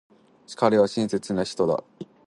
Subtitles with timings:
[0.55, 1.83] 彼は親切な人だ。